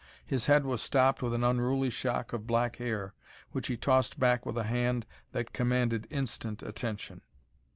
His 0.25 0.47
head 0.47 0.65
was 0.65 0.89
topped 0.89 1.21
with 1.21 1.31
an 1.35 1.43
unruly 1.43 1.91
shock 1.91 2.33
of 2.33 2.47
black 2.47 2.77
hair 2.77 3.13
which 3.51 3.67
he 3.67 3.77
tossed 3.77 4.17
back 4.19 4.47
with 4.47 4.57
a 4.57 4.63
hand 4.63 5.05
that 5.31 5.53
commanded 5.53 6.07
instant 6.09 6.63
attention. 6.63 7.21